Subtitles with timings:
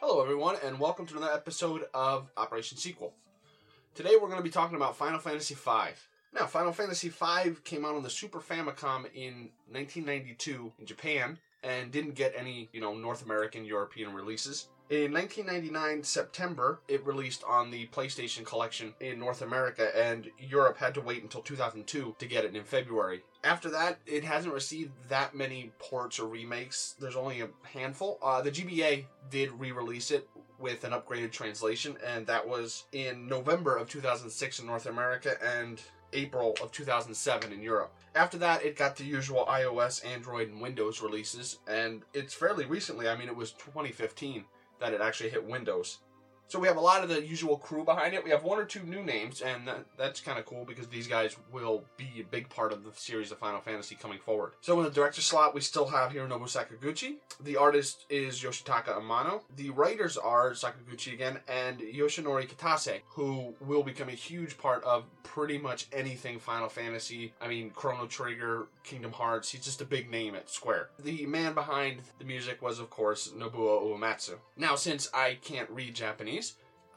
[0.00, 3.12] Hello, everyone, and welcome to another episode of Operation Sequel.
[3.96, 5.90] Today, we're going to be talking about Final Fantasy V.
[6.32, 11.90] Now, Final Fantasy V came out on the Super Famicom in 1992 in Japan and
[11.90, 14.68] didn't get any, you know, North American, European releases.
[14.90, 20.94] In 1999 September, it released on the PlayStation Collection in North America, and Europe had
[20.94, 23.22] to wait until 2002 to get it in February.
[23.44, 26.94] After that, it hasn't received that many ports or remakes.
[26.98, 28.18] There's only a handful.
[28.22, 30.26] Uh, the GBA did re-release it
[30.58, 35.82] with an upgraded translation, and that was in November of 2006 in North America and
[36.14, 37.92] April of 2007 in Europe.
[38.14, 43.06] After that, it got the usual iOS, Android, and Windows releases, and it's fairly recently.
[43.06, 44.46] I mean, it was 2015
[44.80, 45.98] that it actually hit Windows.
[46.48, 48.24] So we have a lot of the usual crew behind it.
[48.24, 51.06] We have one or two new names, and that, that's kind of cool because these
[51.06, 54.52] guys will be a big part of the series of Final Fantasy coming forward.
[54.62, 57.16] So in the director slot, we still have Hironobu Sakaguchi.
[57.42, 59.42] The artist is Yoshitaka Amano.
[59.56, 65.04] The writers are Sakaguchi again and Yoshinori Kitase, who will become a huge part of
[65.22, 67.34] pretty much anything Final Fantasy.
[67.42, 69.50] I mean, Chrono Trigger, Kingdom Hearts.
[69.50, 70.88] He's just a big name at Square.
[70.98, 74.36] The man behind the music was, of course, Nobuo Uematsu.
[74.56, 76.37] Now, since I can't read Japanese,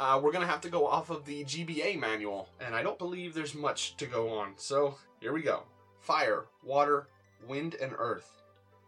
[0.01, 2.97] uh, we're going to have to go off of the GBA manual, and I don't
[2.97, 4.53] believe there's much to go on.
[4.57, 5.61] So, here we go.
[5.99, 7.07] Fire, water,
[7.47, 8.41] wind, and earth.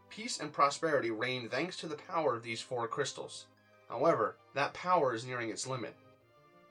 [0.09, 3.45] Peace and prosperity reign thanks to the power of these four crystals.
[3.87, 5.93] However, that power is nearing its limit.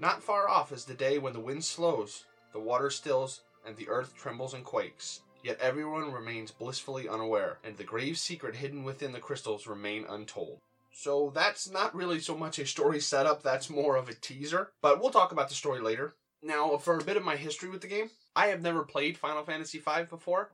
[0.00, 3.88] Not far off is the day when the wind slows, the water stills, and the
[3.88, 5.20] earth trembles and quakes.
[5.44, 10.58] Yet everyone remains blissfully unaware, and the grave secret hidden within the crystals remain untold.
[10.92, 14.72] So that's not really so much a story setup, that's more of a teaser.
[14.82, 16.14] But we'll talk about the story later.
[16.42, 19.44] Now, for a bit of my history with the game, I have never played Final
[19.44, 20.50] Fantasy V before.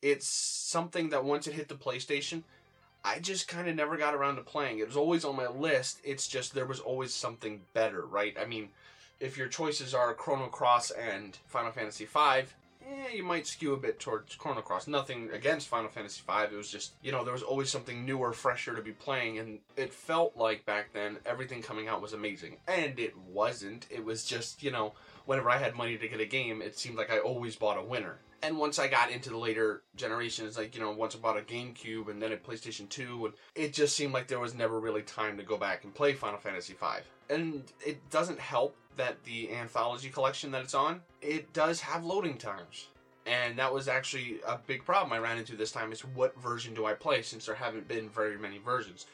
[0.00, 2.44] It's something that once it hit the PlayStation,
[3.04, 4.78] I just kind of never got around to playing.
[4.78, 6.00] It was always on my list.
[6.04, 8.36] It's just there was always something better, right?
[8.40, 8.68] I mean,
[9.20, 12.48] if your choices are Chrono Cross and Final Fantasy V,
[12.88, 14.88] eh, you might skew a bit towards Chrono Cross.
[14.88, 16.54] Nothing against Final Fantasy V.
[16.54, 19.58] It was just, you know, there was always something newer, fresher to be playing, and
[19.76, 22.56] it felt like back then everything coming out was amazing.
[22.66, 23.86] And it wasn't.
[23.90, 24.94] It was just, you know,
[25.28, 27.82] whenever I had money to get a game, it seemed like I always bought a
[27.82, 28.16] winner.
[28.42, 31.42] And once I got into the later generations, like, you know, once I bought a
[31.42, 35.02] GameCube and then a PlayStation 2, and it just seemed like there was never really
[35.02, 36.86] time to go back and play Final Fantasy V.
[37.28, 42.38] And it doesn't help that the anthology collection that it's on, it does have loading
[42.38, 42.86] times.
[43.26, 46.72] And that was actually a big problem I ran into this time is what version
[46.72, 49.04] do I play since there haven't been very many versions.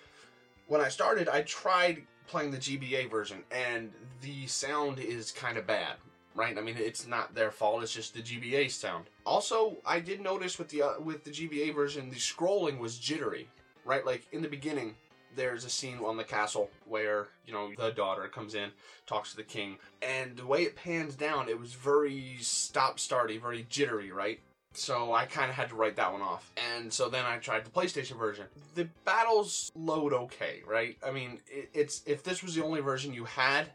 [0.69, 3.93] When I started, I tried playing the GBA version and
[4.23, 5.97] the sound is kind of bad
[6.35, 6.57] right?
[6.59, 7.83] I mean, it's not their fault.
[7.83, 9.07] It's just the GBA sound.
[9.25, 13.49] Also, I did notice with the uh, with the GBA version, the scrolling was jittery,
[13.85, 14.05] right?
[14.05, 14.97] Like in the beginning,
[15.37, 18.71] there's a scene on the castle where you know the daughter comes in,
[19.07, 23.41] talks to the king, and the way it pans down, it was very stop starty,
[23.41, 24.41] very jittery, right?
[24.77, 26.51] So I kind of had to write that one off.
[26.75, 28.47] And so then I tried the PlayStation version.
[28.75, 30.97] The battles load okay, right?
[31.07, 33.69] I mean, it, it's if this was the only version you had,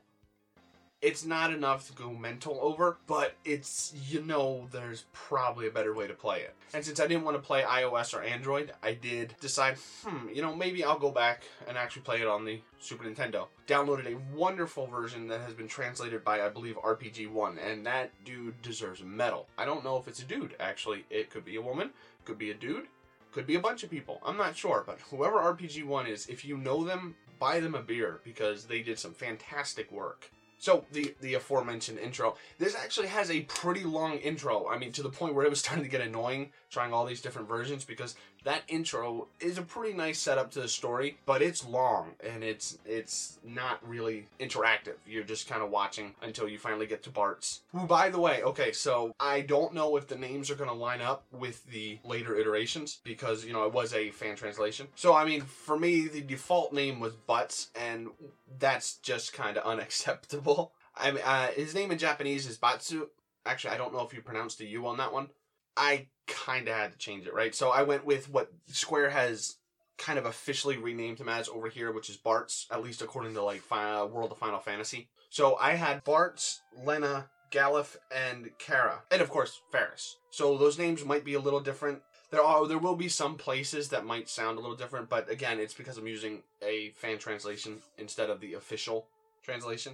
[1.02, 5.94] it's not enough to go mental over, but it's, you know, there's probably a better
[5.94, 6.54] way to play it.
[6.74, 10.42] And since I didn't want to play iOS or Android, I did decide, hmm, you
[10.42, 13.48] know, maybe I'll go back and actually play it on the Super Nintendo.
[13.66, 18.12] Downloaded a wonderful version that has been translated by, I believe, RPG One, and that
[18.26, 19.48] dude deserves a medal.
[19.58, 21.06] I don't know if it's a dude, actually.
[21.10, 21.92] It could be a woman,
[22.26, 22.88] could be a dude,
[23.32, 24.20] could be a bunch of people.
[24.26, 27.82] I'm not sure, but whoever RPG One is, if you know them, buy them a
[27.82, 30.30] beer because they did some fantastic work.
[30.60, 34.68] So the the aforementioned intro, this actually has a pretty long intro.
[34.68, 37.22] I mean, to the point where it was starting to get annoying trying all these
[37.22, 41.66] different versions because that intro is a pretty nice setup to the story, but it's
[41.66, 44.96] long and it's it's not really interactive.
[45.06, 47.60] You're just kind of watching until you finally get to Bartz.
[47.72, 50.76] Who, by the way, okay, so I don't know if the names are going to
[50.76, 54.88] line up with the later iterations because you know it was a fan translation.
[54.96, 58.10] So I mean, for me, the default name was Butts, and
[58.58, 60.74] that's just kind of unacceptable.
[60.96, 63.08] I mean, uh, his name in Japanese is Batsu.
[63.46, 65.30] Actually, I don't know if you pronounced the U on that one.
[65.78, 67.54] I kind of had to change it, right?
[67.54, 69.58] So I went with what Square has
[69.98, 73.44] kind of officially renamed him as over here, which is Bartz, at least according to
[73.44, 75.10] like Fi- World of Final Fantasy.
[75.30, 80.18] So I had Bartz, Lenna, Galuf, and Kara, and of course Faris.
[80.32, 82.02] So those names might be a little different.
[82.32, 85.60] There are there will be some places that might sound a little different, but again,
[85.60, 89.08] it's because I'm using a fan translation instead of the official
[89.44, 89.94] translation.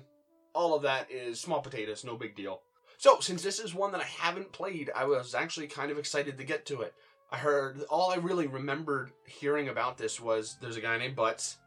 [0.53, 2.61] All of that is small potatoes, no big deal.
[2.97, 6.37] So, since this is one that I haven't played, I was actually kind of excited
[6.37, 6.93] to get to it.
[7.31, 11.57] I heard all I really remembered hearing about this was there's a guy named Butts.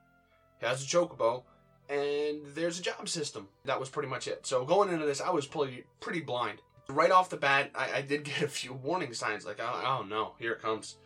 [0.60, 1.42] He has a chocobo,
[1.88, 3.48] and there's a job system.
[3.64, 4.46] That was pretty much it.
[4.46, 6.60] So going into this, I was pretty pretty blind.
[6.88, 10.06] Right off the bat, I, I did get a few warning signs, like oh, oh
[10.08, 10.96] no, here it comes.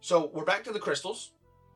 [0.00, 1.32] So we're back to the crystals,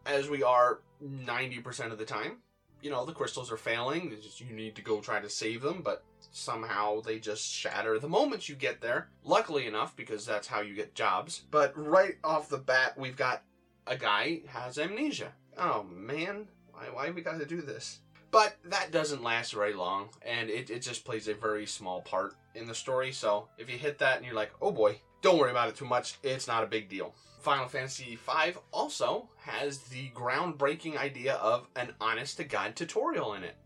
[0.07, 2.39] as we are ninety percent of the time.
[2.83, 4.17] You know the crystals are failing.
[4.23, 8.09] Just, you need to go try to save them, but somehow they just shatter the
[8.09, 9.09] moment you get there.
[9.25, 11.43] Luckily enough, because that's how you get jobs.
[11.51, 13.43] But right off the bat, we've got
[13.87, 15.33] a guy has amnesia.
[15.57, 18.01] Oh man, why why we got to do this?
[18.31, 22.35] But that doesn't last very long, and it, it just plays a very small part
[22.55, 23.11] in the story.
[23.11, 25.85] So if you hit that and you're like, oh boy, don't worry about it too
[25.85, 26.19] much.
[26.23, 27.15] It's not a big deal.
[27.41, 33.45] Final Fantasy V also has the groundbreaking idea of an honest to God tutorial in
[33.45, 33.57] it.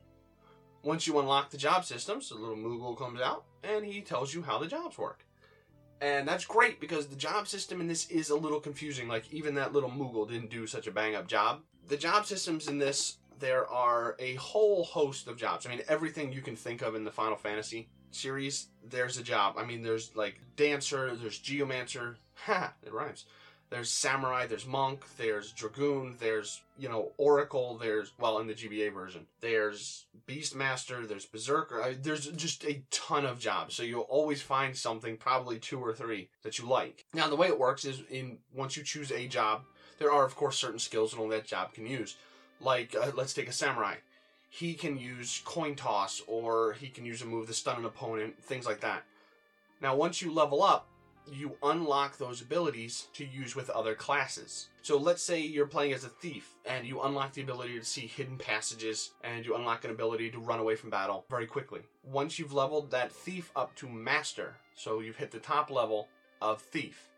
[0.82, 4.42] Once you unlock the job systems, a little Moogle comes out and he tells you
[4.42, 5.24] how the jobs work.
[6.00, 9.06] And that's great because the job system in this is a little confusing.
[9.06, 11.60] Like, even that little Moogle didn't do such a bang up job.
[11.86, 15.64] The job systems in this, there are a whole host of jobs.
[15.64, 19.56] I mean, everything you can think of in the Final Fantasy series, there's a job.
[19.58, 22.16] I mean, there's like Dancer, there's Geomancer.
[22.46, 23.26] Ha, it rhymes
[23.72, 28.92] there's samurai, there's monk, there's dragoon, there's you know oracle, there's well in the GBA
[28.92, 31.82] version, there's beastmaster, there's berserker.
[31.82, 35.94] I, there's just a ton of jobs, so you'll always find something, probably two or
[35.94, 37.06] three that you like.
[37.14, 39.62] Now the way it works is in once you choose a job,
[39.98, 42.16] there are of course certain skills that only that job can use.
[42.60, 43.94] Like uh, let's take a samurai.
[44.54, 48.34] He can use coin toss, or he can use a move to stun an opponent,
[48.44, 49.02] things like that.
[49.80, 50.88] Now once you level up,
[51.26, 54.68] you unlock those abilities to use with other classes.
[54.82, 58.06] So let's say you're playing as a thief and you unlock the ability to see
[58.06, 61.80] hidden passages and you unlock an ability to run away from battle very quickly.
[62.04, 66.08] Once you've leveled that thief up to master, so you've hit the top level
[66.42, 67.08] of thief.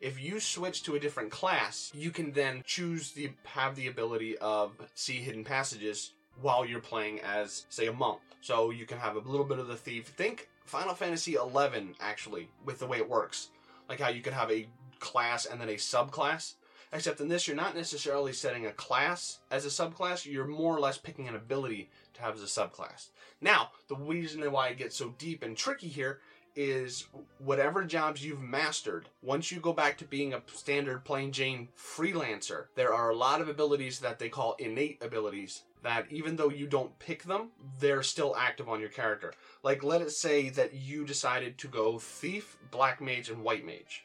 [0.00, 4.36] If you switch to a different class, you can then choose the have the ability
[4.38, 8.20] of see hidden passages while you're playing as say a monk.
[8.40, 10.08] So you can have a little bit of the thief.
[10.08, 13.48] Think Final Fantasy XI, actually, with the way it works.
[13.88, 14.68] Like how you could have a
[14.98, 16.54] class and then a subclass.
[16.92, 20.80] Except in this, you're not necessarily setting a class as a subclass, you're more or
[20.80, 23.10] less picking an ability to have as a subclass.
[23.40, 26.20] Now, the reason why it gets so deep and tricky here
[26.56, 27.06] is
[27.38, 32.66] whatever jobs you've mastered, once you go back to being a standard plain Jane freelancer,
[32.74, 36.66] there are a lot of abilities that they call innate abilities that even though you
[36.66, 39.32] don't pick them, they're still active on your character.
[39.62, 44.04] Like, let it say that you decided to go Thief, Black Mage, and White Mage.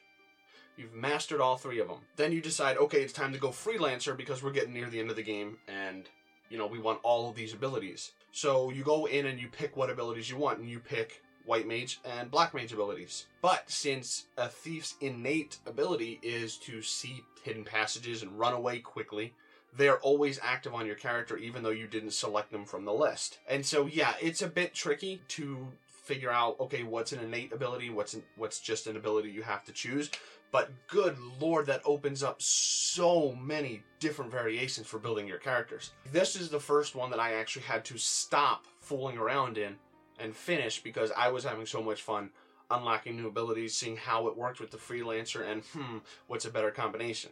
[0.76, 2.00] You've mastered all three of them.
[2.16, 5.10] Then you decide, okay, it's time to go Freelancer because we're getting near the end
[5.10, 6.08] of the game and,
[6.50, 8.12] you know, we want all of these abilities.
[8.32, 11.66] So you go in and you pick what abilities you want, and you pick White
[11.66, 13.24] Mage and Black Mage abilities.
[13.40, 19.32] But since a thief's innate ability is to see hidden passages and run away quickly,
[19.76, 23.38] they're always active on your character even though you didn't select them from the list.
[23.48, 27.90] And so yeah, it's a bit tricky to figure out okay, what's an innate ability,
[27.90, 30.10] what's an, what's just an ability you have to choose.
[30.52, 35.90] But good lord, that opens up so many different variations for building your characters.
[36.12, 39.76] This is the first one that I actually had to stop fooling around in
[40.18, 42.30] and finish because I was having so much fun
[42.70, 46.70] unlocking new abilities, seeing how it worked with the freelancer, and hmm, what's a better
[46.70, 47.30] combination.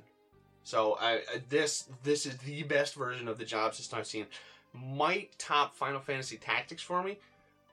[0.64, 4.26] So I, this this is the best version of the job system I've seen.
[4.72, 7.18] Might top Final Fantasy Tactics for me,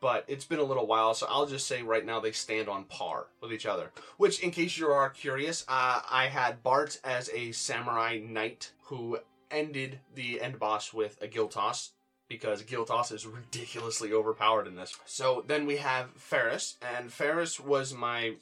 [0.01, 2.83] but it's been a little while, so I'll just say right now they stand on
[2.83, 3.91] par with each other.
[4.17, 9.17] Which, in case you are curious, uh, I had Bart as a samurai knight who
[9.50, 11.91] ended the end boss with a toss
[12.27, 14.95] because toss is ridiculously overpowered in this.
[15.05, 18.36] So then we have Faris, and Faris was my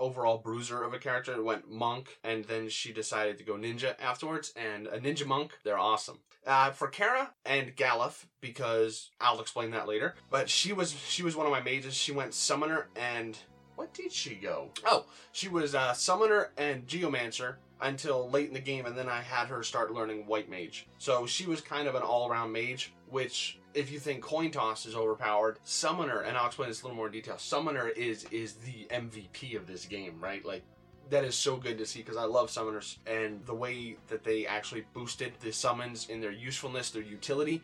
[0.00, 1.40] overall bruiser of a character.
[1.42, 4.52] Went monk, and then she decided to go ninja afterwards.
[4.56, 6.18] And a ninja monk, they're awesome.
[6.46, 10.14] Uh, for Kara and Galuf, because I'll explain that later.
[10.30, 11.94] But she was she was one of my mages.
[11.94, 13.38] She went summoner and
[13.76, 14.70] what did she go?
[14.84, 19.22] Oh, she was uh, summoner and geomancer until late in the game, and then I
[19.22, 20.86] had her start learning white mage.
[20.98, 24.94] So she was kind of an all-around mage, which if you think coin toss is
[24.94, 27.38] overpowered, summoner, and I'll explain this a little more in detail.
[27.38, 30.44] Summoner is is the MVP of this game, right?
[30.44, 30.62] Like
[31.10, 34.46] that is so good to see because I love summoners and the way that they
[34.46, 37.62] actually boosted the summons in their usefulness, their utility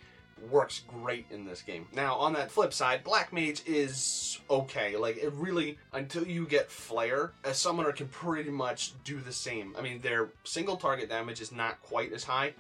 [0.51, 1.87] works great in this game.
[1.95, 4.97] Now, on that flip side, Black Mage is okay.
[4.97, 9.75] Like, it really, until you get Flare, a summoner can pretty much do the same.
[9.79, 12.53] I mean, their single target damage is not quite as high,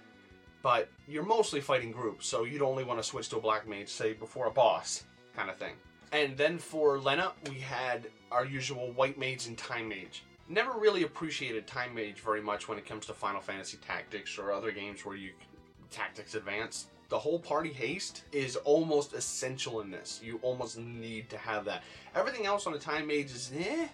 [0.66, 3.88] but you're mostly fighting groups, so you'd only want to switch to a black mage,
[3.88, 5.04] say, before a boss,
[5.36, 5.74] kind of thing.
[6.10, 10.24] And then for Lenna, we had our usual white mage and time mage.
[10.48, 14.50] Never really appreciated time mage very much when it comes to Final Fantasy Tactics or
[14.50, 15.30] other games where you
[15.92, 16.86] Tactics Advance.
[17.10, 20.20] The whole party haste is almost essential in this.
[20.20, 21.84] You almost need to have that.
[22.16, 23.86] Everything else on a time mage is eh.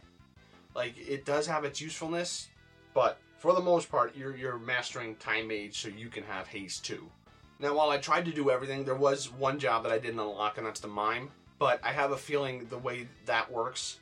[0.74, 2.48] Like it does have its usefulness,
[2.94, 6.84] but for the most part, you're you're mastering time mage so you can have haste
[6.84, 7.10] too.
[7.58, 10.58] Now, while I tried to do everything, there was one job that I didn't unlock,
[10.58, 11.28] and that's the mime.
[11.58, 13.98] But I have a feeling the way that works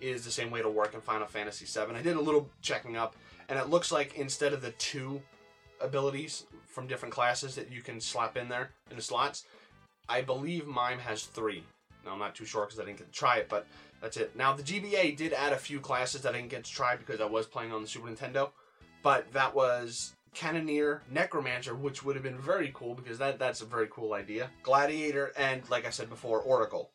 [0.00, 1.96] is the same way it'll work in Final Fantasy VII.
[1.96, 3.16] I did a little checking up,
[3.48, 5.20] and it looks like instead of the two
[5.80, 9.46] abilities from different classes that you can slap in there in the slots,
[10.08, 11.64] I believe Mime has three.
[12.04, 13.66] Now, I'm not too sure because I didn't get to try it, but
[14.04, 14.36] that's it.
[14.36, 17.22] Now, the GBA did add a few classes that I didn't get to try because
[17.22, 18.50] I was playing on the Super Nintendo,
[19.02, 23.64] but that was Cannoneer, Necromancer, which would have been very cool because that that's a
[23.64, 24.50] very cool idea.
[24.62, 26.90] Gladiator, and like I said before, Oracle.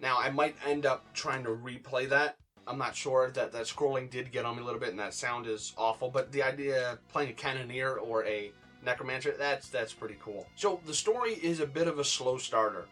[0.00, 2.36] Now I might end up trying to replay that.
[2.66, 5.14] I'm not sure that that scrolling did get on me a little bit, and that
[5.14, 6.10] sound is awful.
[6.10, 8.50] But the idea of playing a Cannoneer or a
[8.84, 10.48] Necromancer, that's that's pretty cool.
[10.56, 12.88] So the story is a bit of a slow starter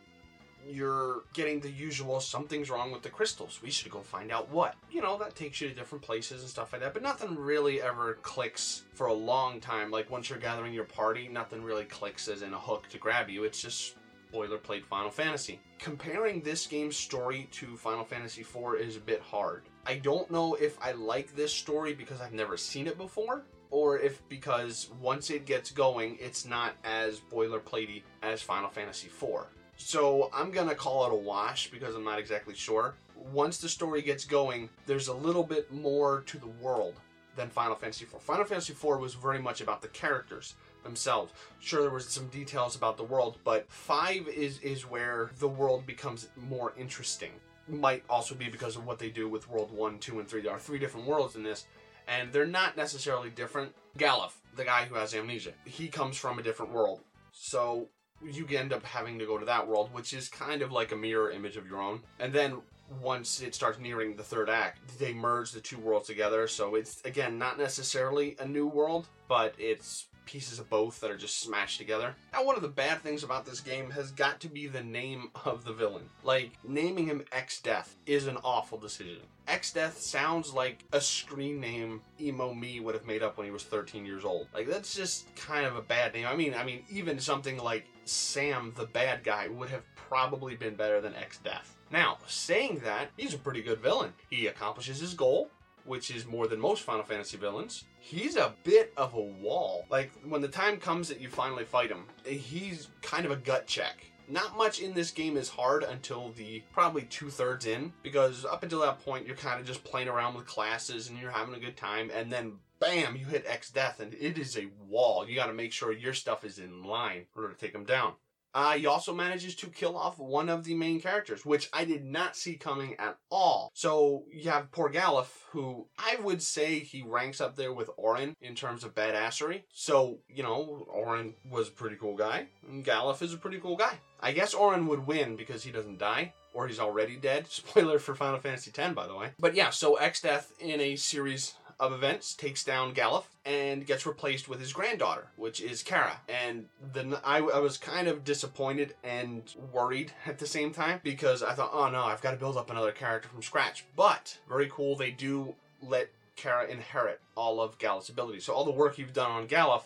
[0.68, 3.60] you're getting the usual something's wrong with the crystals.
[3.62, 4.74] We should go find out what.
[4.90, 7.82] You know, that takes you to different places and stuff like that, but nothing really
[7.82, 9.90] ever clicks for a long time.
[9.90, 13.28] Like once you're gathering your party, nothing really clicks as in a hook to grab
[13.28, 13.44] you.
[13.44, 13.96] It's just
[14.32, 15.60] boilerplate Final Fantasy.
[15.78, 19.64] Comparing this game's story to Final Fantasy IV is a bit hard.
[19.86, 23.98] I don't know if I like this story because I've never seen it before, or
[23.98, 29.46] if because once it gets going, it's not as boilerplatey as Final Fantasy IV.
[29.76, 32.94] So I'm gonna call it a wash because I'm not exactly sure.
[33.32, 36.94] Once the story gets going, there's a little bit more to the world
[37.36, 38.22] than Final Fantasy IV.
[38.22, 41.32] Final Fantasy IV was very much about the characters themselves.
[41.60, 45.86] Sure, there was some details about the world, but five is is where the world
[45.86, 47.32] becomes more interesting.
[47.68, 50.40] Might also be because of what they do with World One, Two, and Three.
[50.40, 51.66] There are three different worlds in this,
[52.08, 53.74] and they're not necessarily different.
[53.98, 57.00] Galuf, the guy who has amnesia, he comes from a different world.
[57.32, 57.88] So
[58.24, 60.96] you end up having to go to that world, which is kind of like a
[60.96, 62.00] mirror image of your own.
[62.18, 62.58] And then
[63.02, 66.46] once it starts nearing the third act, they merge the two worlds together.
[66.48, 71.16] So it's, again, not necessarily a new world, but it's pieces of both that are
[71.16, 72.14] just smashed together.
[72.32, 75.30] Now, one of the bad things about this game has got to be the name
[75.44, 76.10] of the villain.
[76.22, 79.22] Like, naming him Exdeath is an awful decision.
[79.48, 83.62] Exdeath sounds like a screen name emo me would have made up when he was
[83.62, 84.48] 13 years old.
[84.52, 86.26] Like, that's just kind of a bad name.
[86.26, 90.74] I mean, I mean, even something like Sam, the bad guy, would have probably been
[90.74, 91.76] better than Exdeath.
[91.90, 94.12] Now, saying that, he's a pretty good villain.
[94.28, 95.50] He accomplishes his goal,
[95.86, 97.84] which is more than most Final Fantasy villains.
[97.98, 99.84] He's a bit of a wall.
[99.90, 103.66] Like, when the time comes that you finally fight him, he's kind of a gut
[103.66, 104.04] check.
[104.28, 108.64] Not much in this game is hard until the probably two thirds in, because up
[108.64, 111.60] until that point, you're kind of just playing around with classes and you're having a
[111.60, 115.28] good time, and then bam, you hit Exdeath, and it is a wall.
[115.28, 117.84] You got to make sure your stuff is in line in order to take him
[117.84, 118.14] down.
[118.56, 122.02] Uh, he also manages to kill off one of the main characters, which I did
[122.06, 123.70] not see coming at all.
[123.74, 128.34] So you have poor Galuf, who I would say he ranks up there with Auron
[128.40, 129.64] in terms of badassery.
[129.74, 133.76] So, you know, Auron was a pretty cool guy, and Galuf is a pretty cool
[133.76, 133.98] guy.
[134.20, 137.46] I guess Auron would win because he doesn't die, or he's already dead.
[137.50, 139.32] Spoiler for Final Fantasy X, by the way.
[139.38, 144.48] But yeah, so Exdeath in a series of events takes down Galuf and gets replaced
[144.48, 146.20] with his granddaughter, which is Kara.
[146.28, 149.42] And then I, I was kind of disappointed and
[149.72, 152.70] worried at the same time because I thought, oh no, I've got to build up
[152.70, 153.84] another character from scratch.
[153.94, 158.44] But very cool, they do let Kara inherit all of Galuf's abilities.
[158.44, 159.82] So all the work you've done on Galuf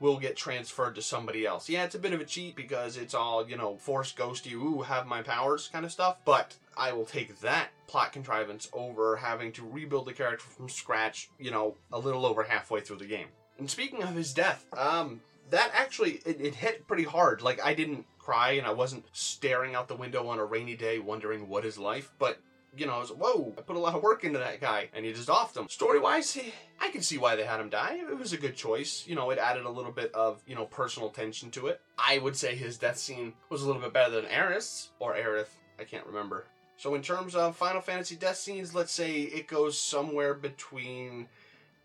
[0.00, 1.68] will get transferred to somebody else.
[1.68, 4.80] Yeah, it's a bit of a cheat because it's all, you know, force ghosty, ooh,
[4.80, 6.16] have my powers kind of stuff.
[6.24, 11.28] But I will take that plot contrivance over having to rebuild the character from scratch,
[11.40, 13.26] you know, a little over halfway through the game.
[13.58, 15.20] And speaking of his death, um,
[15.50, 17.42] that actually, it, it hit pretty hard.
[17.42, 21.00] Like, I didn't cry and I wasn't staring out the window on a rainy day
[21.00, 22.38] wondering what is life, but
[22.76, 25.04] you know, I was, whoa, I put a lot of work into that guy, and
[25.04, 25.68] he just offed him.
[25.68, 26.38] Story wise,
[26.80, 27.98] I can see why they had him die.
[28.08, 29.04] It was a good choice.
[29.08, 31.80] You know, it added a little bit of, you know, personal tension to it.
[31.98, 35.50] I would say his death scene was a little bit better than Aerith's, or Aerith,
[35.80, 36.44] I can't remember.
[36.80, 41.28] So in terms of Final Fantasy death scenes, let's say it goes somewhere between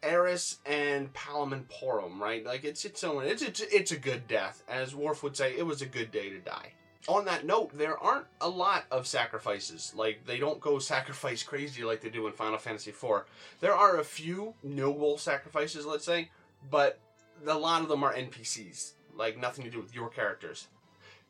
[0.02, 2.46] Aeris and Porom, right?
[2.46, 3.26] Like it's its own.
[3.26, 5.58] It's, it's it's a good death, as Worf would say.
[5.58, 6.72] It was a good day to die
[7.08, 9.94] on that note, there aren't a lot of sacrifices.
[9.96, 13.26] Like, they don't go sacrifice crazy like they do in Final Fantasy IV.
[13.60, 16.32] There are a few noble sacrifices, let's say,
[16.72, 17.00] but
[17.46, 18.94] a lot of them are NPCs.
[19.16, 20.68] Like, nothing to do with your characters.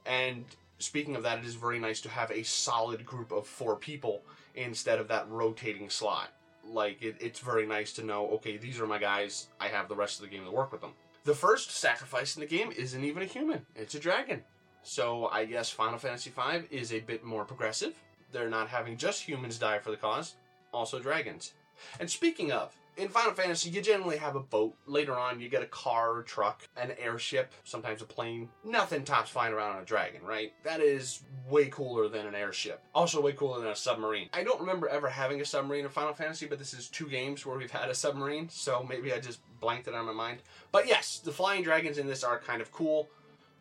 [0.06, 0.46] And
[0.80, 4.24] speaking of that, it is very nice to have a solid group of four people
[4.56, 6.30] instead of that rotating slot.
[6.68, 9.96] Like, it, it's very nice to know, okay, these are my guys, I have the
[9.96, 10.94] rest of the game to work with them.
[11.24, 14.44] The first sacrifice in the game isn't even a human, it's a dragon.
[14.84, 17.96] So I guess Final Fantasy V is a bit more progressive.
[18.32, 20.36] They're not having just humans die for the cause,
[20.72, 21.54] also dragons.
[22.00, 24.76] And speaking of, in Final Fantasy, you generally have a boat.
[24.86, 28.50] Later on, you get a car or truck, an airship, sometimes a plane.
[28.64, 30.54] Nothing tops flying around on a dragon, right?
[30.64, 32.82] That is way cooler than an airship.
[32.94, 34.30] Also, way cooler than a submarine.
[34.34, 37.46] I don't remember ever having a submarine in Final Fantasy, but this is two games
[37.46, 40.40] where we've had a submarine, so maybe I just blanked it on my mind.
[40.72, 43.10] But yes, the flying dragons in this are kind of cool.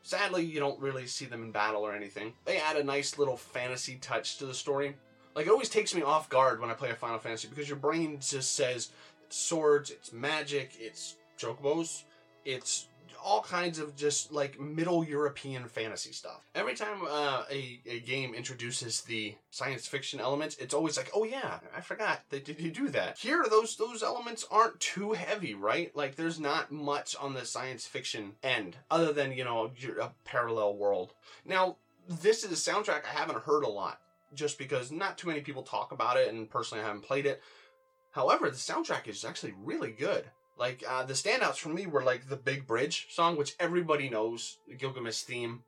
[0.02, 2.34] Sadly, you don't really see them in battle or anything.
[2.44, 4.96] They add a nice little fantasy touch to the story.
[5.34, 7.78] Like, it always takes me off guard when I play a Final Fantasy because your
[7.78, 8.90] brain just says,
[9.34, 12.04] swords, it's magic, it's chocobos,
[12.44, 12.88] it's
[13.24, 16.46] all kinds of just like middle European fantasy stuff.
[16.54, 21.24] Every time uh, a, a game introduces the science fiction elements, it's always like, oh
[21.24, 23.18] yeah, I forgot that did you do that.
[23.18, 25.94] Here, those those elements aren't too heavy, right?
[25.96, 30.76] Like there's not much on the science fiction end other than you know a parallel
[30.76, 31.14] world.
[31.46, 31.76] Now,
[32.06, 34.00] this is a soundtrack I haven't heard a lot,
[34.34, 37.42] just because not too many people talk about it, and personally I haven't played it.
[38.14, 40.24] However, the soundtrack is actually really good.
[40.56, 44.58] Like uh, the standouts for me were like the Big Bridge song, which everybody knows,
[44.68, 45.64] the Gilgamesh theme,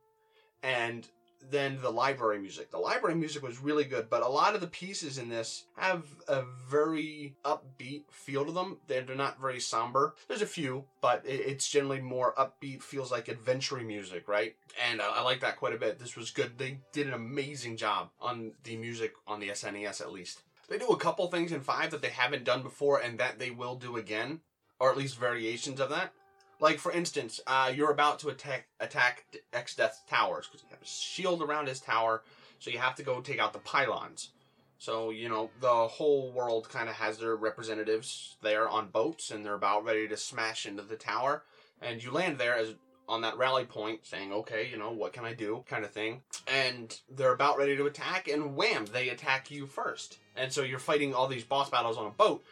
[0.63, 1.09] and
[1.51, 2.71] then the library music.
[2.71, 6.05] The library music was really good, but a lot of the pieces in this have
[6.29, 8.79] a very upbeat feel to them.
[8.87, 10.15] They're not very somber.
[10.29, 14.55] There's a few, but it's generally more upbeat, feels like adventure music, right?
[14.89, 15.99] And I like that quite a bit.
[15.99, 16.59] This was good.
[16.59, 20.43] They did an amazing job on the music on the SNES at least.
[20.69, 23.51] They do a couple things in 5 that they haven't done before and that they
[23.51, 24.41] will do again,
[24.81, 26.13] or at least variations of that.
[26.59, 30.87] Like for instance, uh, you're about to attack attack Exdeath's towers because you have a
[30.87, 32.23] shield around his tower,
[32.59, 34.31] so you have to go take out the pylons.
[34.79, 39.45] So you know the whole world kind of has their representatives there on boats, and
[39.45, 41.43] they're about ready to smash into the tower.
[41.83, 42.75] And you land there as
[43.09, 45.65] on that rally point saying, okay, you know, what can I do?
[45.69, 46.23] kind of thing.
[46.47, 50.19] And they're about ready to attack, and wham, they attack you first.
[50.37, 52.45] And so you're fighting all these boss battles on a boat.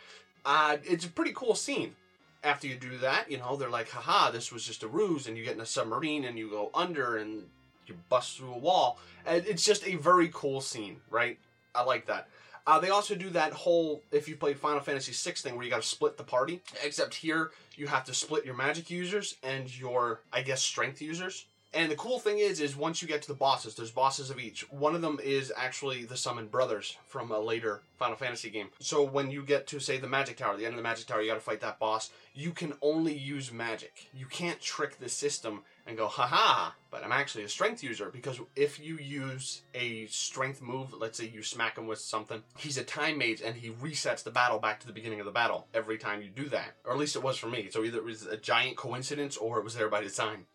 [0.45, 1.95] Uh, it's a pretty cool scene.
[2.43, 5.37] After you do that, you know, they're like, haha, this was just a ruse, and
[5.37, 7.45] you get in a submarine and you go under and
[7.87, 8.99] you bust through a wall.
[9.27, 11.39] And it's just a very cool scene, right?
[11.75, 12.29] I like that.
[12.67, 15.71] Uh, they also do that whole, if you played Final Fantasy VI thing, where you
[15.71, 16.63] got to split the party.
[16.83, 21.47] Except here, you have to split your magic users and your, I guess, strength users.
[21.75, 24.39] And the cool thing is, is once you get to the bosses, there's bosses of
[24.39, 24.61] each.
[24.71, 28.69] One of them is actually the Summoned Brothers from a later Final Fantasy game.
[28.79, 31.21] So when you get to, say, the Magic Tower, the end of the Magic Tower,
[31.21, 32.11] you gotta fight that boss.
[32.33, 34.09] You can only use magic.
[34.15, 38.39] You can't trick the system and go, haha, but I'm actually a strength user because
[38.55, 42.85] if you use a strength move, let's say you smack him with something, he's a
[42.85, 45.99] time mage and he resets the battle back to the beginning of the battle every
[45.99, 46.77] time you do that.
[46.85, 47.69] Or at least it was for me.
[47.71, 50.47] So either it was a giant coincidence or it was there by design.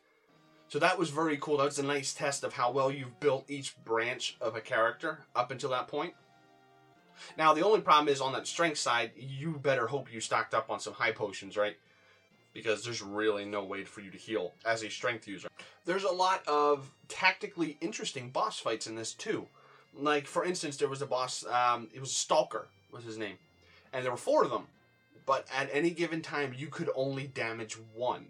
[0.69, 1.58] So that was very cool.
[1.58, 5.19] That was a nice test of how well you've built each branch of a character
[5.36, 6.13] up until that point.
[7.38, 10.69] Now, the only problem is on that strength side, you better hope you stocked up
[10.69, 11.75] on some high potions, right?
[12.53, 15.49] Because there's really no way for you to heal as a strength user.
[15.86, 19.47] There's a lot of tactically interesting boss fights in this too.
[19.97, 23.38] Like, for instance, there was a boss, um, it was Stalker, was his name.
[23.91, 24.67] And there were four of them.
[25.25, 28.27] But at any given time, you could only damage one.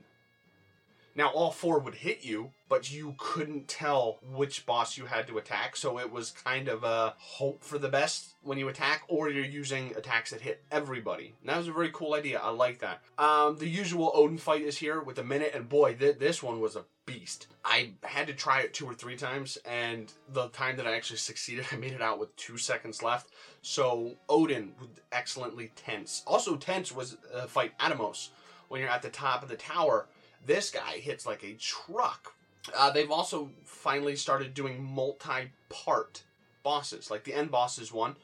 [1.19, 5.37] Now, all four would hit you, but you couldn't tell which boss you had to
[5.37, 9.29] attack, so it was kind of a hope for the best when you attack, or
[9.29, 11.35] you're using attacks that hit everybody.
[11.41, 12.39] And that was a very cool idea.
[12.39, 13.01] I like that.
[13.17, 16.61] Um, the usual Odin fight is here with a minute, and boy, th- this one
[16.61, 17.47] was a beast.
[17.65, 21.17] I had to try it two or three times, and the time that I actually
[21.17, 23.27] succeeded, I made it out with two seconds left.
[23.61, 24.71] So Odin,
[25.11, 26.23] excellently tense.
[26.25, 28.29] Also tense was a fight Atomos
[28.69, 30.07] when you're at the top of the tower
[30.45, 32.33] this guy hits like a truck.
[32.75, 36.23] Uh, they've also finally started doing multi-part
[36.63, 37.09] bosses.
[37.09, 38.15] Like the end boss is one.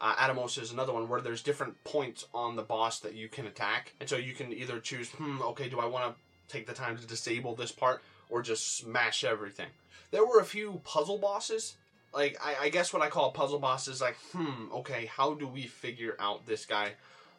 [0.00, 3.46] Uh, Atomos is another one where there's different points on the boss that you can
[3.46, 3.94] attack.
[4.00, 6.98] And so you can either choose, hmm, okay, do I want to take the time
[6.98, 9.68] to disable this part or just smash everything?
[10.10, 11.76] There were a few puzzle bosses.
[12.12, 15.46] Like, I, I guess what I call puzzle boss is like, hmm, okay, how do
[15.46, 16.92] we figure out this guy?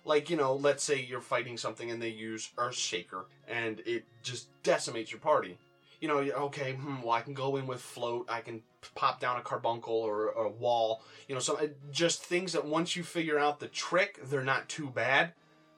[0.06, 4.48] Like you know let's say you're fighting something and they use Earthshaker and it just
[4.63, 5.58] decimates your party
[6.00, 8.62] you know okay hmm, well i can go in with float i can
[8.96, 12.66] pop down a carbuncle or, or a wall you know so uh, just things that
[12.66, 15.32] once you figure out the trick they're not too bad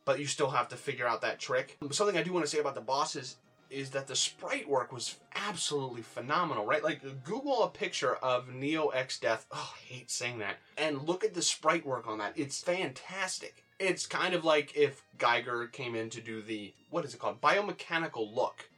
[0.04, 2.60] but you still have to figure out that trick something i do want to say
[2.60, 3.38] about the bosses
[3.70, 6.84] is that the sprite work was absolutely phenomenal, right?
[6.84, 9.46] Like, Google a picture of Neo Exdeath.
[9.52, 10.58] Oh, I hate saying that.
[10.78, 12.34] And look at the sprite work on that.
[12.36, 13.65] It's fantastic.
[13.80, 17.42] It's kind of like if Giger came in to do the what is it called
[17.42, 18.70] biomechanical look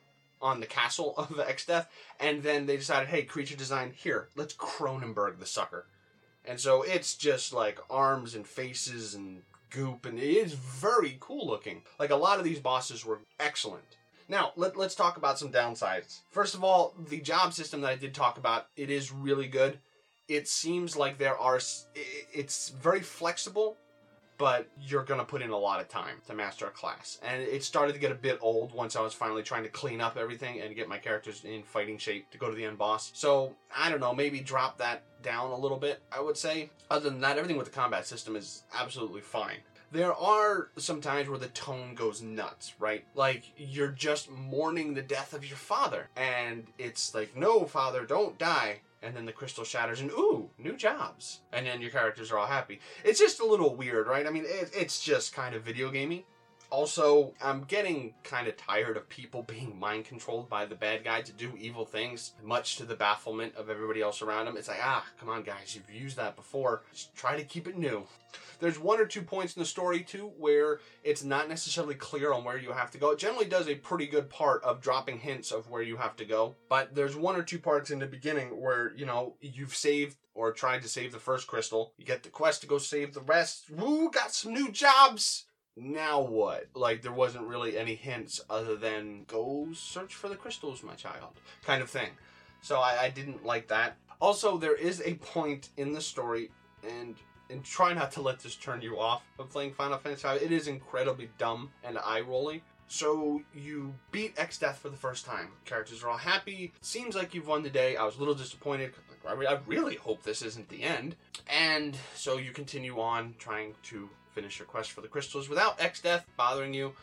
[0.42, 1.88] on the castle of the Exdeath,
[2.20, 5.86] and then they decided, hey, creature design here, let's Cronenberg the sucker,
[6.46, 11.46] and so it's just like arms and faces and goop, and it is very cool
[11.46, 11.84] looking.
[12.00, 13.98] Like a lot of these bosses were excellent.
[14.30, 16.20] Now, let, let's talk about some downsides.
[16.32, 19.80] First of all, the job system that I did talk about, it is really good.
[20.28, 21.60] It seems like there are,
[22.34, 23.78] it's very flexible,
[24.38, 27.20] but you're going to put in a lot of time to master a class.
[27.24, 30.02] And it started to get a bit old once I was finally trying to clean
[30.02, 33.12] up everything and get my characters in fighting shape to go to the end boss.
[33.14, 36.70] So, I don't know, maybe drop that down a little bit, I would say.
[36.92, 39.58] Other than that, everything with the combat system is absolutely fine
[39.92, 43.06] there are some times where the tone goes nuts, right?
[43.16, 48.38] Like you're just mourning the death of your father, and it's like, no, father, don't
[48.38, 48.82] die.
[49.04, 51.42] And then the crystal shatters, and ooh, new jobs.
[51.54, 52.80] And then your characters are all happy.
[53.06, 54.26] It's just a little weird, right?
[54.26, 56.26] I mean, it, it's just kind of video gamey.
[56.70, 61.22] Also, I'm getting kind of tired of people being mind controlled by the bad guy
[61.22, 64.58] to do evil things, much to the bafflement of everybody else around them.
[64.58, 66.84] It's like, ah, come on, guys, you've used that before.
[66.92, 68.04] Just try to keep it new.
[68.60, 72.44] There's one or two points in the story, too, where it's not necessarily clear on
[72.44, 73.12] where you have to go.
[73.12, 76.26] It generally does a pretty good part of dropping hints of where you have to
[76.26, 76.56] go.
[76.68, 80.52] But there's one or two parts in the beginning where, you know, you've saved or
[80.52, 81.94] tried to save the first crystal.
[81.98, 83.70] You get the quest to go save the rest.
[83.70, 85.47] Woo, got some new jobs!
[85.78, 86.66] Now what?
[86.74, 91.40] Like there wasn't really any hints other than go search for the crystals, my child,
[91.64, 92.10] kind of thing.
[92.62, 93.98] So I, I didn't like that.
[94.20, 96.50] Also, there is a point in the story,
[96.84, 97.16] and
[97.50, 100.28] and try not to let this turn you off of playing Final Fantasy.
[100.28, 102.64] It is incredibly dumb and eye rolly.
[102.90, 105.50] So you beat Exdeath for the first time.
[105.66, 106.74] Characters are all happy.
[106.82, 107.98] Seems like you've won the day.
[107.98, 108.94] I was a little disappointed.
[109.28, 111.16] I really hope this isn't the end.
[111.48, 116.24] And so you continue on trying to finish your quest for the crystals without Exdeath
[116.38, 116.94] bothering you.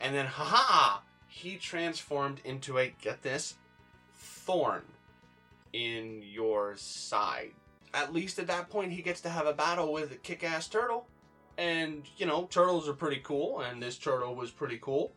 [0.00, 3.56] And then, haha, he transformed into a, get this,
[4.14, 4.82] thorn
[5.74, 7.50] in your side.
[7.92, 10.66] At least at that point, he gets to have a battle with a kick ass
[10.66, 11.06] turtle.
[11.58, 15.12] And, you know, turtles are pretty cool, and this turtle was pretty cool.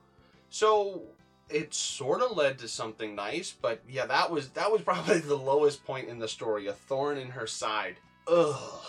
[0.49, 1.03] So
[1.49, 5.35] it sort of led to something nice, but yeah, that was that was probably the
[5.35, 6.67] lowest point in the story.
[6.67, 7.95] A thorn in her side.
[8.27, 8.85] Ugh.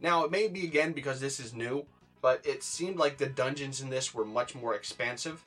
[0.00, 1.86] Now it may be again because this is new,
[2.26, 5.44] but it seemed like the dungeons in this were much more expansive.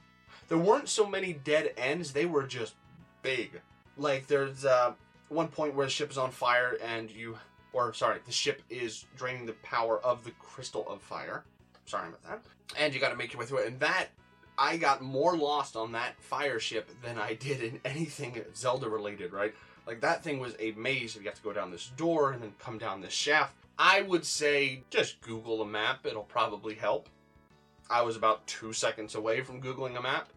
[0.48, 2.76] There weren't so many dead ends, they were just
[3.22, 3.60] big.
[3.98, 4.94] Like there's uh,
[5.28, 7.38] one point where the ship is on fire and you
[7.74, 11.44] or sorry, the ship is draining the power of the crystal of fire.
[11.84, 12.42] Sorry about that.
[12.80, 13.68] And you got to make your way through it.
[13.68, 14.08] And that
[14.58, 19.34] I got more lost on that fire ship than I did in anything Zelda related,
[19.34, 19.54] right?
[19.86, 21.14] Like that thing was a maze.
[21.14, 23.58] You have to go down this door and then come down this shaft.
[23.82, 27.08] I would say just Google a map, it'll probably help.
[27.90, 30.30] I was about two seconds away from Googling a map.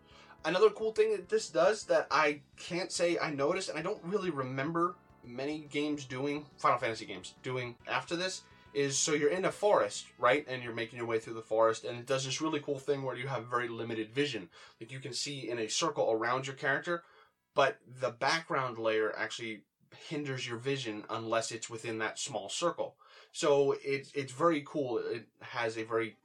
[0.44, 4.02] Another cool thing that this does that I can't say I noticed, and I don't
[4.04, 8.42] really remember many games doing, Final Fantasy games doing after this,
[8.74, 10.46] is so you're in a forest, right?
[10.48, 13.02] And you're making your way through the forest, and it does this really cool thing
[13.02, 14.48] where you have very limited vision.
[14.80, 17.02] Like you can see in a circle around your character,
[17.54, 19.62] but the background layer actually
[20.08, 22.96] hinders your vision unless it's within that small circle.
[23.32, 24.98] So it's it's very cool.
[24.98, 26.16] It has a very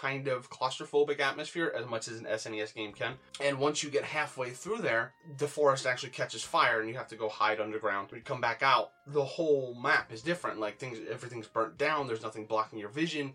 [0.00, 3.14] kind of claustrophobic atmosphere as much as an SNES game can.
[3.40, 7.08] And once you get halfway through there, the forest actually catches fire and you have
[7.08, 8.10] to go hide underground.
[8.10, 10.60] When you come back out, the whole map is different.
[10.60, 13.34] Like things everything's burnt down, there's nothing blocking your vision.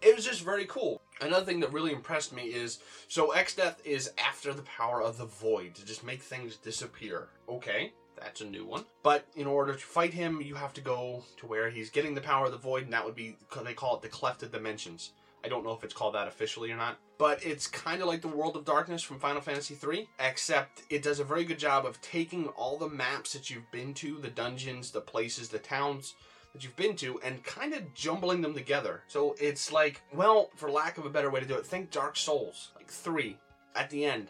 [0.00, 0.99] It was just very cool.
[1.20, 2.78] Another thing that really impressed me is
[3.08, 7.28] so Exdeath is after the power of the void to just make things disappear.
[7.48, 7.92] Okay.
[8.16, 8.84] That's a new one.
[9.02, 12.20] But in order to fight him, you have to go to where he's getting the
[12.20, 15.12] power of the void, and that would be, they call it the Cleft of Dimensions.
[15.42, 18.20] I don't know if it's called that officially or not, but it's kind of like
[18.20, 21.86] the World of Darkness from Final Fantasy III, except it does a very good job
[21.86, 26.14] of taking all the maps that you've been to, the dungeons, the places, the towns
[26.52, 29.02] that you've been to, and kind of jumbling them together.
[29.06, 32.16] So it's like, well, for lack of a better way to do it, think Dark
[32.16, 33.36] Souls, like 3,
[33.76, 34.28] at the end.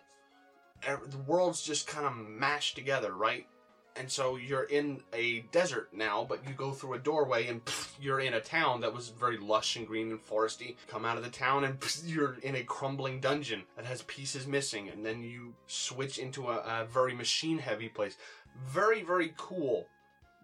[0.82, 3.46] The world's just kind of mashed together, right?
[3.96, 7.90] and so you're in a desert now, but you go through a doorway and pff,
[8.00, 10.76] you're in a town that was very lush and green and foresty.
[10.88, 14.46] Come out of the town and pff, you're in a crumbling dungeon that has pieces
[14.46, 18.16] missing, and then you switch into a, a very machine heavy place.
[18.66, 19.86] Very, very cool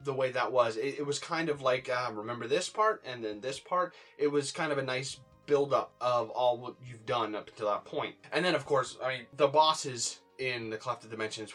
[0.02, 0.76] the way that was.
[0.76, 3.94] It, it was kind of like, uh, remember this part and then this part?
[4.18, 7.64] It was kind of a nice build up of all what you've done up to
[7.64, 8.14] that point.
[8.32, 11.54] And then, of course, I mean, the bosses in the Cleft of Dimensions.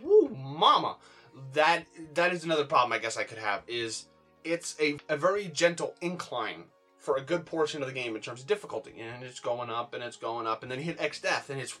[0.00, 0.96] Woo, mama!
[1.54, 4.06] that that is another problem I guess I could have is
[4.44, 6.64] it's a, a very gentle incline
[6.98, 9.92] for a good portion of the game in terms of difficulty, and it's going up
[9.92, 11.78] and it's going up, and then you hit Exdeath and it's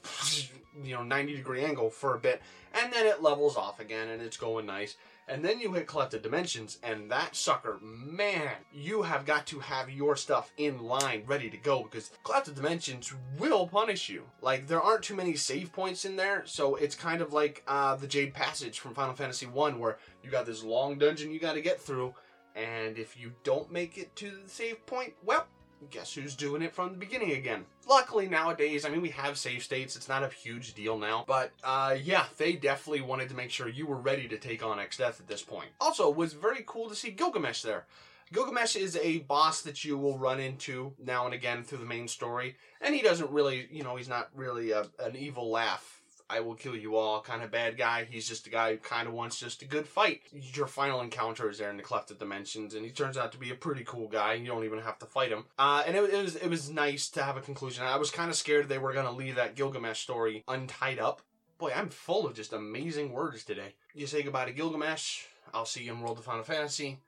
[0.82, 2.42] you know 90 degree angle for a bit,
[2.80, 4.96] and then it levels off again and it's going nice.
[5.28, 9.60] And then you hit Cleft of Dimensions, and that sucker, man, you have got to
[9.60, 14.24] have your stuff in line, ready to go, because Cleft of Dimensions will punish you.
[14.40, 17.94] Like, there aren't too many save points in there, so it's kind of like uh,
[17.94, 21.54] the Jade Passage from Final Fantasy 1, where you got this long dungeon you got
[21.54, 22.14] to get through,
[22.56, 25.46] and if you don't make it to the save point, well,
[25.90, 27.64] guess who's doing it from the beginning again?
[27.88, 29.96] Luckily nowadays, I mean, we have save states.
[29.96, 31.24] It's not a huge deal now.
[31.26, 34.78] But uh, yeah, they definitely wanted to make sure you were ready to take on
[34.78, 35.68] Exdeath at this point.
[35.80, 37.86] Also, it was very cool to see Gilgamesh there.
[38.32, 42.08] Gilgamesh is a boss that you will run into now and again through the main
[42.08, 46.01] story, and he doesn't really, you know, he's not really a, an evil laugh
[46.32, 48.06] I will kill you all kind of bad guy.
[48.10, 50.22] He's just a guy who kind of wants just a good fight.
[50.32, 53.38] Your final encounter is there in the Cleft of Dimensions, and he turns out to
[53.38, 54.32] be a pretty cool guy.
[54.34, 55.44] You don't even have to fight him.
[55.58, 57.84] Uh, and it, it, was it was nice to have a conclusion.
[57.84, 61.20] I was kind of scared they were gonna leave that Gilgamesh story untied up.
[61.58, 63.74] Boy, I'm full of just amazing words today.
[63.94, 65.24] You say goodbye to Gilgamesh.
[65.52, 66.98] I'll see you in World of Final Fantasy,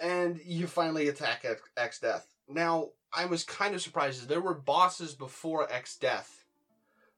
[0.00, 2.24] and you finally attack Exdeath.
[2.48, 4.28] Now, I was kind of surprised.
[4.28, 6.37] There were bosses before Exdeath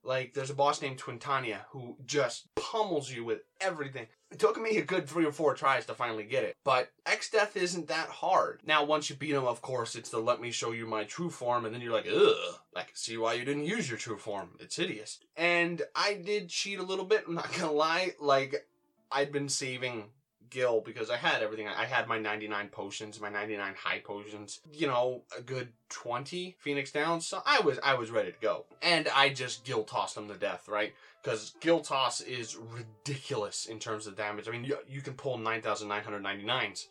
[0.02, 4.06] like, there's a boss named Twintania who just pummels you with everything.
[4.30, 6.54] It took me a good three or four tries to finally get it.
[6.64, 8.60] But Exdeath isn't that hard.
[8.64, 11.30] Now, once you beat him, of course, it's the let me show you my true
[11.30, 12.56] form, and then you're like, ugh.
[12.74, 14.50] Can see why you didn't use your true form.
[14.58, 15.20] It's hideous.
[15.36, 18.14] And I did cheat a little bit, I'm not gonna lie.
[18.20, 18.66] Like,
[19.12, 20.04] I'd been saving
[20.50, 21.68] Gil because I had everything.
[21.68, 26.90] I had my 99 potions, my 99 high potions, you know, a good 20 Phoenix
[26.92, 27.26] Downs.
[27.26, 28.66] So I was I was ready to go.
[28.82, 30.92] And I just Gil tossed him to death, right?
[31.22, 34.48] Because Gil toss is ridiculous in terms of damage.
[34.48, 36.86] I mean, you, you can pull 9,999s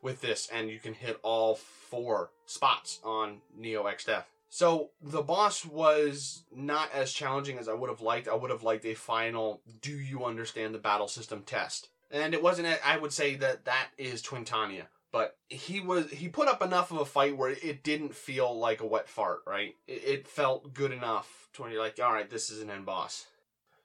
[0.00, 4.24] with this and you can hit all four spots on Neo Exdeath.
[4.48, 8.28] So the boss was not as challenging as I would have liked.
[8.28, 12.42] I would have liked a final do you understand the battle system test and it
[12.42, 12.68] wasn't.
[12.84, 16.98] I would say that that is Twintania, but he was he put up enough of
[16.98, 19.40] a fight where it didn't feel like a wet fart.
[19.46, 19.74] Right?
[19.86, 22.86] It, it felt good enough to when you're like, all right, this is an end
[22.86, 23.26] boss.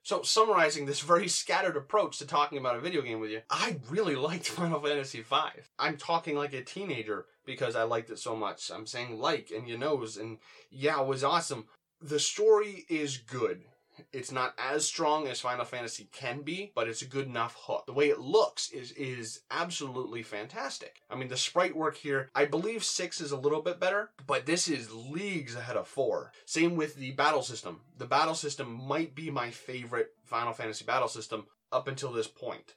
[0.03, 3.77] So, summarizing this very scattered approach to talking about a video game with you, I
[3.89, 5.35] really liked Final Fantasy V.
[5.77, 8.71] I'm talking like a teenager because I liked it so much.
[8.73, 10.37] I'm saying like and you knows, and
[10.69, 11.65] yeah, it was awesome.
[12.01, 13.63] The story is good.
[14.11, 17.85] It's not as strong as Final Fantasy can be, but it's a good enough hook.
[17.85, 21.01] The way it looks is is absolutely fantastic.
[21.09, 24.45] I mean, the sprite work here, I believe 6 is a little bit better, but
[24.45, 26.31] this is leagues ahead of 4.
[26.45, 27.81] Same with the battle system.
[27.97, 32.75] The battle system might be my favorite Final Fantasy battle system up until this point.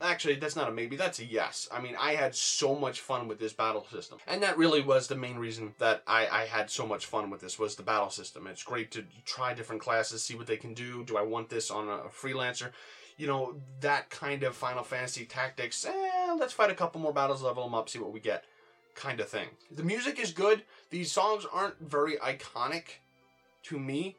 [0.00, 1.68] Actually, that's not a maybe, that's a yes.
[1.72, 4.18] I mean, I had so much fun with this battle system.
[4.26, 7.40] And that really was the main reason that I, I had so much fun with
[7.40, 8.46] this, was the battle system.
[8.48, 11.04] It's great to try different classes, see what they can do.
[11.04, 12.70] Do I want this on a freelancer?
[13.16, 17.42] You know, that kind of Final Fantasy tactics, eh, let's fight a couple more battles,
[17.42, 18.44] level them up, see what we get
[18.94, 19.48] kind of thing.
[19.70, 20.62] The music is good.
[20.90, 22.84] These songs aren't very iconic
[23.64, 24.16] to me,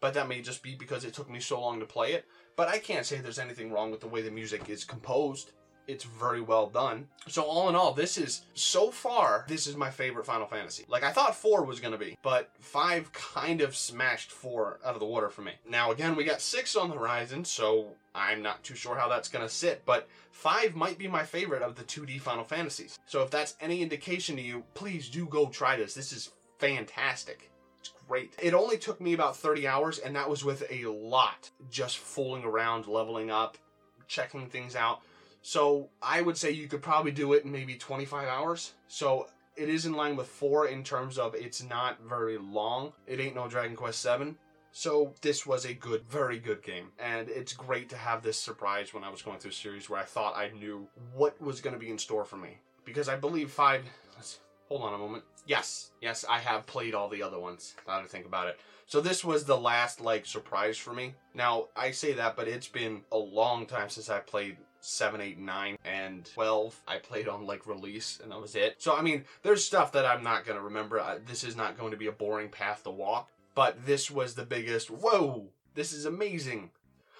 [0.00, 2.24] but that may just be because it took me so long to play it.
[2.56, 5.52] But I can't say there's anything wrong with the way the music is composed.
[5.86, 7.06] It's very well done.
[7.28, 10.84] So all in all, this is so far this is my favorite Final Fantasy.
[10.88, 14.94] Like I thought 4 was going to be, but 5 kind of smashed 4 out
[14.94, 15.52] of the water for me.
[15.68, 19.28] Now again, we got 6 on the horizon, so I'm not too sure how that's
[19.28, 22.98] going to sit, but 5 might be my favorite of the 2D Final Fantasies.
[23.04, 25.94] So if that's any indication to you, please do go try this.
[25.94, 27.50] This is fantastic
[28.08, 28.32] great.
[28.42, 32.44] It only took me about 30 hours, and that was with a lot just fooling
[32.44, 33.58] around, leveling up,
[34.08, 35.00] checking things out.
[35.42, 38.72] So I would say you could probably do it in maybe 25 hours.
[38.88, 42.92] So it is in line with 4 in terms of it's not very long.
[43.06, 44.36] It ain't no Dragon Quest 7.
[44.72, 46.88] So this was a good, very good game.
[46.98, 50.00] And it's great to have this surprise when I was going through a series where
[50.00, 52.58] I thought I knew what was going to be in store for me.
[52.84, 53.84] Because I believe 5...
[54.68, 55.22] Hold on a moment.
[55.46, 57.74] Yes, yes, I have played all the other ones.
[57.86, 58.58] Now to think about it.
[58.86, 61.14] So this was the last like surprise for me.
[61.34, 65.38] Now I say that, but it's been a long time since I played 7, 8,
[65.38, 66.80] 9, and 12.
[66.86, 68.76] I played on like release, and that was it.
[68.78, 71.00] So I mean, there's stuff that I'm not gonna remember.
[71.00, 73.28] Uh, this is not going to be a boring path to walk.
[73.54, 74.90] But this was the biggest.
[74.90, 75.48] Whoa!
[75.74, 76.70] This is amazing.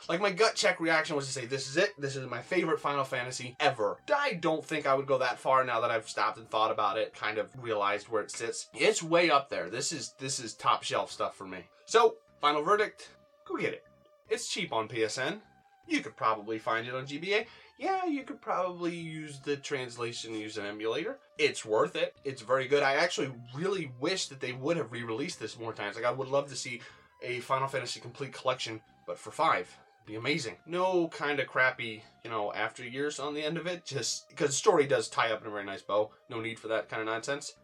[0.08, 1.94] Like my gut check reaction was to say, "This is it.
[1.98, 5.64] This is my favorite Final Fantasy ever." I don't think I would go that far
[5.64, 8.68] now that I've stopped and thought about it, kind of realized where it sits.
[8.74, 9.68] It's way up there.
[9.70, 11.64] This is this is top shelf stuff for me.
[11.86, 13.10] So, final verdict:
[13.44, 13.84] go get it.
[14.28, 15.40] It's cheap on PSN.
[15.86, 17.46] You could probably find it on GBA.
[17.78, 21.18] Yeah, you could probably use the translation, use an emulator.
[21.38, 22.14] It's worth it.
[22.24, 22.82] It's very good.
[22.82, 25.94] I actually really wish that they would have re-released this more times.
[25.96, 26.80] Like I would love to see
[27.22, 29.76] a Final Fantasy complete collection, but for five.
[30.06, 30.56] Be amazing.
[30.66, 33.84] No kind of crappy, you know, after years on the end of it.
[33.84, 36.12] Just because the story does tie up in a very nice bow.
[36.30, 37.56] No need for that kind of nonsense.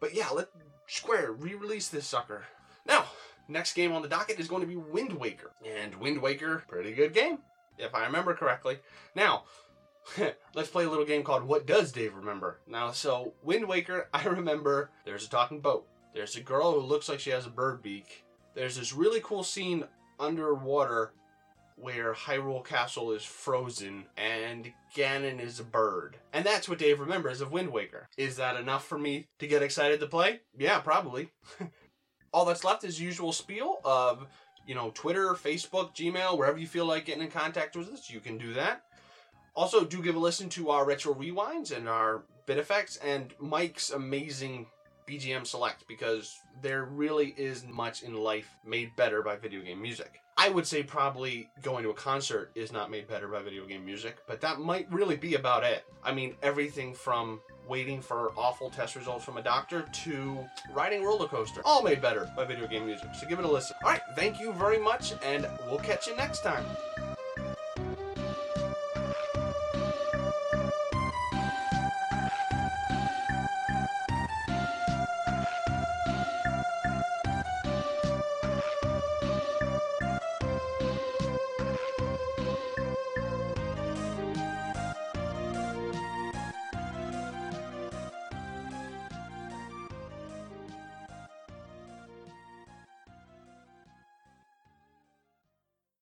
[0.00, 0.48] But yeah, let
[0.86, 2.44] Square re-release this sucker.
[2.86, 3.04] Now,
[3.46, 5.52] next game on the docket is going to be Wind Waker.
[5.64, 7.38] And Wind Waker, pretty good game,
[7.78, 8.78] if I remember correctly.
[9.14, 9.44] Now,
[10.54, 12.58] let's play a little game called What Does Dave Remember?
[12.66, 15.86] Now, so Wind Waker, I remember there's a talking boat.
[16.14, 18.24] There's a girl who looks like she has a bird beak.
[18.54, 19.84] There's this really cool scene
[20.20, 21.12] underwater
[21.76, 26.16] where Hyrule Castle is frozen and Ganon is a bird.
[26.32, 28.08] And that's what Dave remembers of Wind Waker.
[28.16, 30.40] Is that enough for me to get excited to play?
[30.56, 31.30] Yeah, probably.
[32.32, 34.26] All that's left is usual spiel of,
[34.66, 38.20] you know, Twitter, Facebook, Gmail, wherever you feel like getting in contact with us, you
[38.20, 38.84] can do that.
[39.54, 43.90] Also, do give a listen to our retro rewinds and our bit effects and Mike's
[43.90, 44.66] amazing
[45.08, 50.20] BGM select because there really is much in life made better by video game music.
[50.36, 53.84] I would say probably going to a concert is not made better by video game
[53.84, 55.84] music, but that might really be about it.
[56.02, 60.38] I mean, everything from waiting for awful test results from a doctor to
[60.74, 63.08] riding roller coaster, all made better by video game music.
[63.14, 63.76] So give it a listen.
[63.84, 66.64] All right, thank you very much, and we'll catch you next time.